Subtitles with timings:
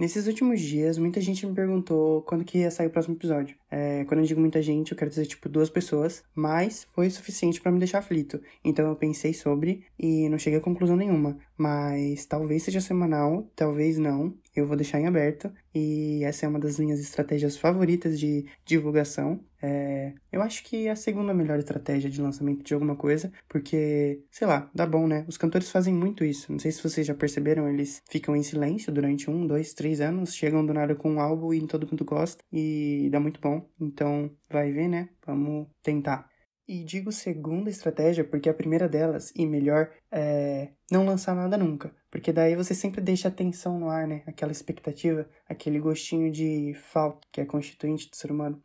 [0.00, 3.54] Nesses últimos dias, muita gente me perguntou quando que ia sair o próximo episódio.
[3.70, 7.60] É, quando eu digo muita gente, eu quero dizer tipo duas pessoas, mas foi suficiente
[7.60, 8.40] para me deixar aflito.
[8.64, 11.36] Então eu pensei sobre e não cheguei a conclusão nenhuma.
[11.54, 14.32] Mas talvez seja semanal, talvez não.
[14.54, 19.44] Eu vou deixar em aberto e essa é uma das minhas estratégias favoritas de divulgação.
[19.62, 24.22] É, eu acho que é a segunda melhor estratégia de lançamento de alguma coisa, porque,
[24.30, 25.24] sei lá, dá bom, né?
[25.28, 26.50] Os cantores fazem muito isso.
[26.50, 30.34] Não sei se vocês já perceberam, eles ficam em silêncio durante um, dois, três anos,
[30.34, 33.68] chegam do nada com um álbum e todo mundo gosta e dá muito bom.
[33.80, 35.08] Então, vai ver, né?
[35.26, 36.29] Vamos tentar.
[36.70, 41.92] E digo segunda estratégia porque a primeira delas, e melhor, é não lançar nada nunca.
[42.08, 44.22] Porque daí você sempre deixa a tensão no ar, né?
[44.24, 48.62] Aquela expectativa, aquele gostinho de falta que é constituinte do ser humano.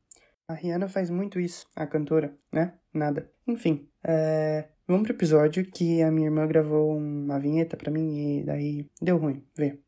[0.48, 2.76] A Rihanna faz muito isso, a cantora, né?
[2.94, 3.28] Nada.
[3.48, 4.66] Enfim, é...
[4.88, 9.18] vamos pro episódio que a minha irmã gravou uma vinheta pra mim e daí deu
[9.18, 9.44] ruim.
[9.58, 9.80] Vê.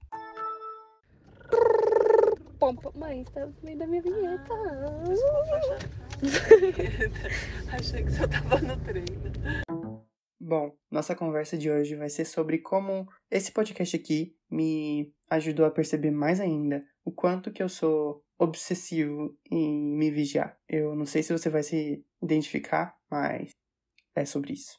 [2.68, 4.54] Pompa, mãe, você tá no meio da minha vinheta.
[7.72, 10.06] Achei que você tava no treino.
[10.38, 15.72] Bom, nossa conversa de hoje vai ser sobre como esse podcast aqui me ajudou a
[15.72, 20.60] perceber mais ainda o quanto que eu sou obsessivo em me vigiar.
[20.68, 23.52] Eu não sei se você vai se identificar, mas
[24.14, 24.78] é sobre isso.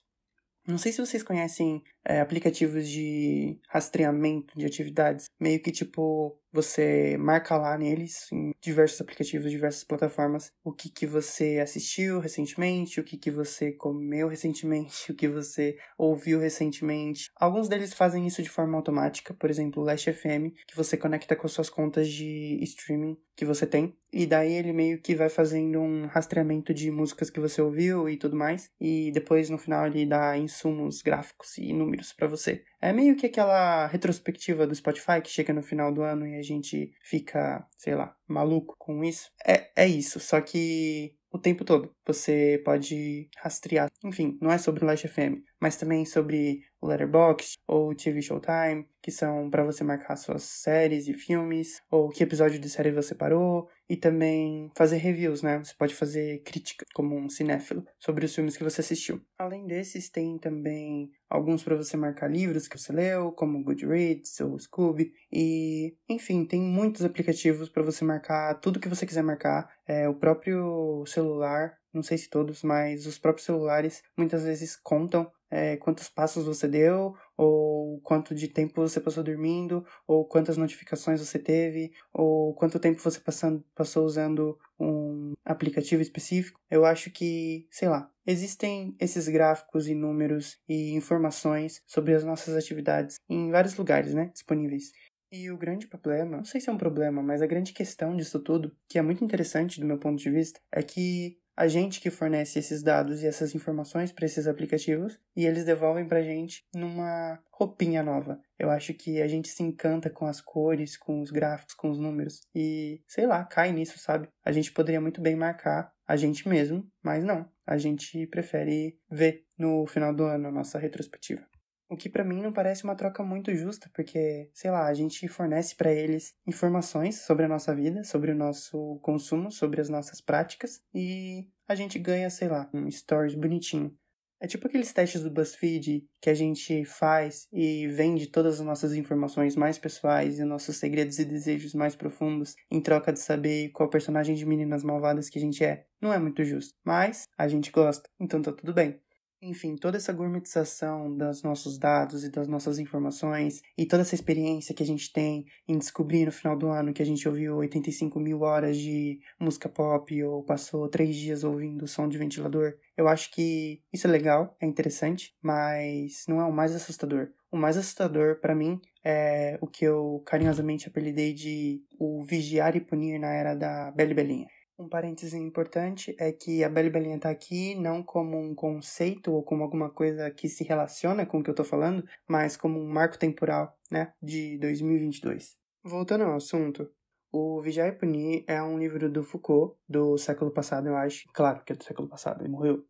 [0.66, 7.17] Não sei se vocês conhecem é, aplicativos de rastreamento de atividades, meio que tipo você
[7.19, 13.05] marca lá neles, em diversos aplicativos, diversas plataformas, o que, que você assistiu recentemente, o
[13.05, 17.31] que, que você comeu recentemente, o que você ouviu recentemente.
[17.37, 21.37] Alguns deles fazem isso de forma automática, por exemplo, o Last FM, que você conecta
[21.37, 25.28] com as suas contas de streaming que você tem, e daí ele meio que vai
[25.28, 29.87] fazendo um rastreamento de músicas que você ouviu e tudo mais, e depois no final
[29.87, 32.62] ele dá insumos gráficos e números para você.
[32.80, 36.42] É meio que aquela retrospectiva do Spotify que chega no final do ano e a
[36.42, 39.30] gente fica, sei lá, maluco com isso.
[39.46, 43.88] É, é isso, só que o tempo todo você pode rastrear.
[44.04, 48.22] Enfim, não é sobre o Last FM, mas também sobre o Letterboxd ou o TV
[48.22, 52.91] Showtime, que são para você marcar suas séries e filmes, ou que episódio de série
[52.91, 55.59] você parou, e também fazer reviews, né?
[55.59, 59.21] Você pode fazer crítica como um cinéfilo sobre os filmes que você assistiu.
[59.38, 64.59] Além desses, tem também alguns para você marcar livros que você leu, como Goodreads ou
[64.59, 69.71] Scooby, e enfim, tem muitos aplicativos para você marcar tudo que você quiser marcar.
[69.87, 75.31] É, o próprio celular não sei se todos, mas os próprios celulares muitas vezes contam
[75.50, 81.21] é, quantos passos você deu, ou quanto de tempo você passou dormindo, ou quantas notificações
[81.21, 86.60] você teve, ou quanto tempo você passando, passou usando um aplicativo específico.
[86.69, 92.56] Eu acho que, sei lá, existem esses gráficos e números e informações sobre as nossas
[92.56, 94.91] atividades em vários lugares, né, disponíveis.
[95.31, 98.41] E o grande problema, não sei se é um problema, mas a grande questão disso
[98.41, 102.08] tudo, que é muito interessante do meu ponto de vista, é que a gente que
[102.08, 106.64] fornece esses dados e essas informações para esses aplicativos e eles devolvem para a gente
[106.72, 108.41] numa roupinha nova.
[108.56, 111.98] Eu acho que a gente se encanta com as cores, com os gráficos, com os
[111.98, 114.28] números e, sei lá, cai nisso, sabe?
[114.44, 117.50] A gente poderia muito bem marcar a gente mesmo, mas não.
[117.66, 121.44] A gente prefere ver no final do ano a nossa retrospectiva.
[121.88, 125.26] O que para mim não parece uma troca muito justa, porque, sei lá, a gente
[125.26, 130.21] fornece para eles informações sobre a nossa vida, sobre o nosso consumo, sobre as nossas
[130.21, 133.97] práticas e a gente ganha, sei lá, um stories bonitinho.
[134.41, 138.94] É tipo aqueles testes do BuzzFeed que a gente faz e vende todas as nossas
[138.94, 143.91] informações mais pessoais e nossos segredos e desejos mais profundos em troca de saber qual
[143.91, 145.87] personagem de meninas malvadas que a gente é.
[146.00, 149.00] Não é muito justo, mas a gente gosta, então tá tudo bem.
[149.41, 154.75] Enfim, toda essa gourmetização dos nossos dados e das nossas informações e toda essa experiência
[154.75, 158.19] que a gente tem em descobrir no final do ano que a gente ouviu 85
[158.19, 163.31] mil horas de música pop ou passou três dias ouvindo som de ventilador, eu acho
[163.31, 167.28] que isso é legal, é interessante, mas não é o mais assustador.
[167.50, 172.81] O mais assustador para mim é o que eu carinhosamente apelidei de o vigiar e
[172.81, 174.49] punir na era da Belle Belinha.
[174.78, 179.42] Um parêntese importante é que a Bela Belinha tá aqui não como um conceito ou
[179.42, 182.88] como alguma coisa que se relaciona com o que eu tô falando, mas como um
[182.88, 185.56] marco temporal, né, de 2022.
[185.82, 186.88] Voltando ao assunto,
[187.32, 191.26] o Vigiar e Punir é um livro do Foucault, do século passado, eu acho.
[191.34, 192.84] Claro que é do século passado, ele morreu.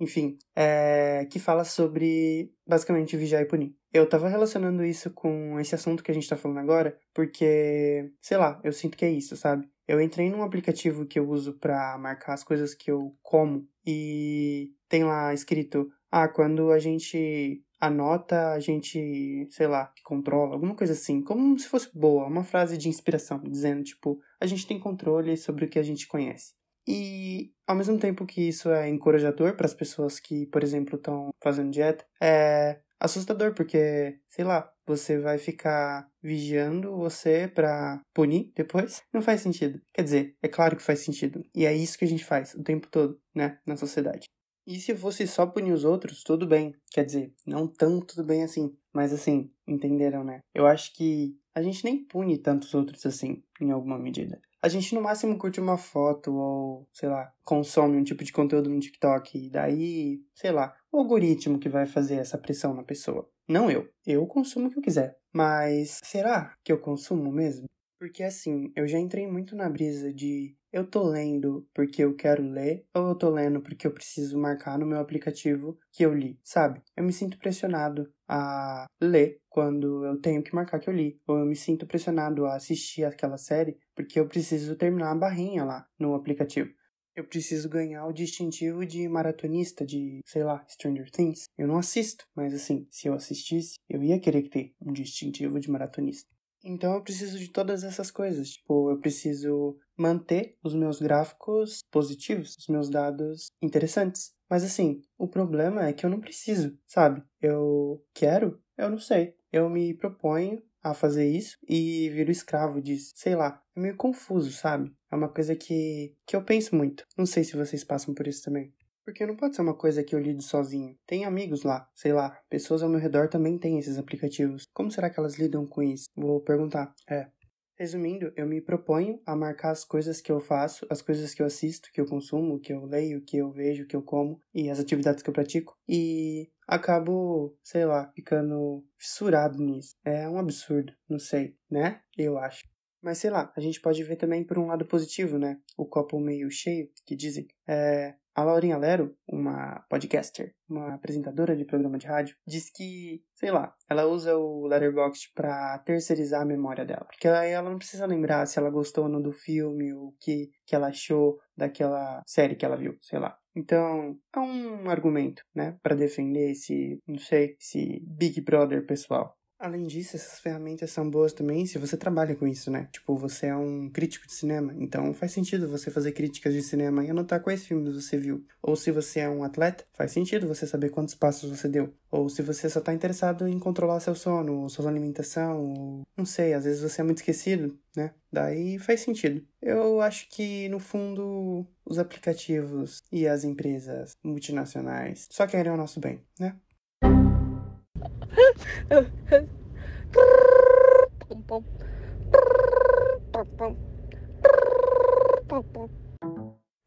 [0.00, 3.76] Enfim, é, que fala sobre basicamente vigiar e punir.
[3.92, 8.36] Eu tava relacionando isso com esse assunto que a gente tá falando agora, porque, sei
[8.36, 9.68] lá, eu sinto que é isso, sabe?
[9.86, 14.72] Eu entrei num aplicativo que eu uso para marcar as coisas que eu como e
[14.88, 20.74] tem lá escrito: ah, quando a gente a nota a gente, sei lá, controla, alguma
[20.74, 24.78] coisa assim, como se fosse boa, uma frase de inspiração, dizendo, tipo, a gente tem
[24.78, 26.54] controle sobre o que a gente conhece.
[26.86, 31.30] E ao mesmo tempo que isso é encorajador para as pessoas que, por exemplo, estão
[31.42, 39.02] fazendo dieta, é assustador porque, sei lá, você vai ficar vigiando você para punir depois?
[39.12, 39.80] Não faz sentido.
[39.92, 41.44] Quer dizer, é claro que faz sentido.
[41.54, 44.26] E é isso que a gente faz o tempo todo, né, na sociedade.
[44.66, 46.74] E se fosse só punir os outros, tudo bem.
[46.90, 48.74] Quer dizer, não tão tudo bem assim.
[48.94, 50.40] Mas assim, entenderam, né?
[50.54, 54.40] Eu acho que a gente nem pune tantos outros assim, em alguma medida.
[54.64, 58.70] A gente no máximo curte uma foto ou, sei lá, consome um tipo de conteúdo
[58.70, 63.28] no TikTok e daí, sei lá, o algoritmo que vai fazer essa pressão na pessoa.
[63.46, 63.86] Não eu.
[64.06, 65.18] Eu consumo o que eu quiser.
[65.30, 67.66] Mas será que eu consumo mesmo?
[68.00, 72.42] Porque assim, eu já entrei muito na brisa de eu tô lendo porque eu quero
[72.42, 76.36] ler ou eu tô lendo porque eu preciso marcar no meu aplicativo que eu li,
[76.42, 76.82] sabe?
[76.96, 81.38] Eu me sinto pressionado a ler quando eu tenho que marcar que eu li, ou
[81.38, 85.86] eu me sinto pressionado a assistir aquela série porque eu preciso terminar a barrinha lá
[85.96, 86.68] no aplicativo.
[87.14, 91.44] Eu preciso ganhar o distintivo de maratonista de, sei lá, Stranger Things.
[91.56, 95.70] Eu não assisto, mas assim, se eu assistisse, eu ia querer ter um distintivo de
[95.70, 96.33] maratonista.
[96.64, 98.50] Então eu preciso de todas essas coisas.
[98.50, 104.32] Tipo, eu preciso manter os meus gráficos positivos, os meus dados interessantes.
[104.48, 107.22] Mas assim, o problema é que eu não preciso, sabe?
[107.40, 109.34] Eu quero, eu não sei.
[109.52, 113.12] Eu me proponho a fazer isso e viro escravo disso.
[113.14, 114.92] Sei lá, é meio confuso, sabe?
[115.10, 117.04] É uma coisa que, que eu penso muito.
[117.16, 118.72] Não sei se vocês passam por isso também.
[119.04, 120.96] Porque não pode ser uma coisa que eu lido sozinho.
[121.06, 124.66] Tem amigos lá, sei lá, pessoas ao meu redor também têm esses aplicativos.
[124.72, 126.06] Como será que elas lidam com isso?
[126.16, 126.94] Vou perguntar.
[127.08, 127.28] É.
[127.76, 131.46] Resumindo, eu me proponho a marcar as coisas que eu faço, as coisas que eu
[131.46, 134.78] assisto, que eu consumo, que eu leio, que eu vejo, que eu como e as
[134.78, 135.76] atividades que eu pratico.
[135.88, 139.96] E acabo, sei lá, ficando fissurado nisso.
[140.04, 142.00] É um absurdo, não sei, né?
[142.16, 142.62] Eu acho.
[143.02, 145.58] Mas sei lá, a gente pode ver também por um lado positivo, né?
[145.76, 147.46] O copo meio cheio, que dizem.
[147.68, 153.50] É, a Laurinha Lero, uma podcaster, uma apresentadora de programa de rádio, diz que, sei
[153.50, 157.04] lá, ela usa o Letterboxd para terceirizar a memória dela.
[157.04, 160.50] Porque aí ela não precisa lembrar se ela gostou ou não do filme, o que,
[160.66, 163.38] que ela achou daquela série que ela viu, sei lá.
[163.56, 169.36] Então, é um argumento, né, para defender esse, não sei, esse Big Brother pessoal.
[169.64, 172.86] Além disso, essas ferramentas são boas também se você trabalha com isso, né?
[172.92, 177.02] Tipo, você é um crítico de cinema, então faz sentido você fazer críticas de cinema
[177.02, 178.44] e anotar quais filmes você viu.
[178.62, 181.94] Ou se você é um atleta, faz sentido você saber quantos passos você deu.
[182.10, 186.26] Ou se você só tá interessado em controlar seu sono, ou sua alimentação, ou não
[186.26, 188.12] sei, às vezes você é muito esquecido, né?
[188.30, 189.42] Daí faz sentido.
[189.62, 196.00] Eu acho que, no fundo, os aplicativos e as empresas multinacionais só querem o nosso
[196.00, 196.54] bem, né?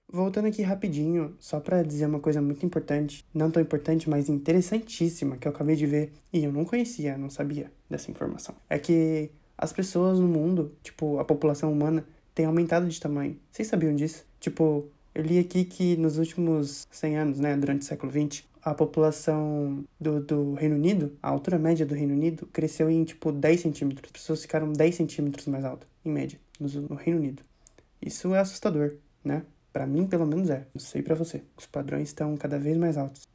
[0.10, 5.38] Voltando aqui rapidinho, só para dizer uma coisa muito importante, não tão importante, mas interessantíssima,
[5.38, 8.56] que eu acabei de ver e eu não conhecia, não sabia dessa informação.
[8.70, 13.38] É que as pessoas no mundo, tipo, a população humana, tem aumentado de tamanho.
[13.52, 14.26] Vocês sabiam disso?
[14.40, 18.74] Tipo, eu li aqui que nos últimos 100 anos, né, durante o século XX, a
[18.74, 23.62] população do, do Reino Unido, a altura média do Reino Unido, cresceu em tipo 10
[23.62, 24.06] centímetros.
[24.08, 27.44] As pessoas ficaram 10 centímetros mais altas, em média, no, no Reino Unido.
[28.02, 29.44] Isso é assustador, né?
[29.72, 30.66] Para mim, pelo menos é.
[30.74, 31.44] Não sei para você.
[31.56, 33.26] Os padrões estão cada vez mais altos.